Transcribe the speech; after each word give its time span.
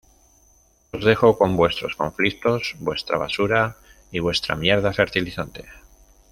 Os 0.95 1.03
dejo 1.05 1.37
con 1.37 1.55
vuestros 1.57 1.95
conflictos, 1.95 2.73
vuestra 2.79 3.19
basura, 3.19 3.77
y 4.11 4.17
vuestra 4.17 4.55
mierda 4.55 4.91
fertilizante"". 4.93 5.65